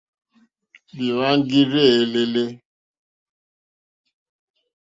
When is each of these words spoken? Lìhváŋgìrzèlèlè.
Lìhváŋgìrzèlèlè. 0.95 2.45